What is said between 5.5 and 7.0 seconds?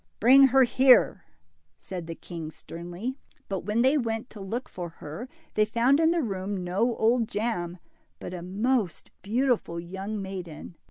they found in the room no